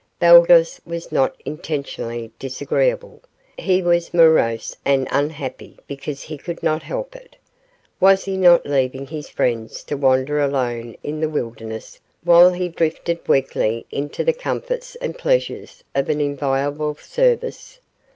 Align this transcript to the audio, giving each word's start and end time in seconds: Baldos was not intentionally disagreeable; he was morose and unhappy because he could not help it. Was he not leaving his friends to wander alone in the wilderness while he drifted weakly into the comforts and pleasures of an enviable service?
Baldos 0.19 0.81
was 0.83 1.11
not 1.11 1.35
intentionally 1.45 2.31
disagreeable; 2.39 3.21
he 3.55 3.83
was 3.83 4.15
morose 4.15 4.75
and 4.83 5.07
unhappy 5.11 5.77
because 5.85 6.23
he 6.23 6.39
could 6.39 6.63
not 6.63 6.81
help 6.81 7.15
it. 7.15 7.35
Was 7.99 8.25
he 8.25 8.35
not 8.35 8.65
leaving 8.65 9.05
his 9.05 9.29
friends 9.29 9.83
to 9.83 9.95
wander 9.95 10.39
alone 10.41 10.95
in 11.03 11.19
the 11.19 11.29
wilderness 11.29 11.99
while 12.23 12.51
he 12.51 12.67
drifted 12.67 13.27
weakly 13.27 13.85
into 13.91 14.23
the 14.23 14.33
comforts 14.33 14.95
and 14.95 15.19
pleasures 15.19 15.83
of 15.93 16.09
an 16.09 16.19
enviable 16.19 16.95
service? 16.95 17.79